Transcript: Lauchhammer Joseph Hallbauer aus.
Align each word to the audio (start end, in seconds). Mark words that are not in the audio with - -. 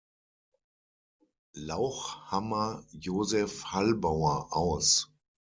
Lauchhammer 1.53 2.83
Joseph 2.97 3.65
Hallbauer 3.65 4.47
aus. 4.49 5.11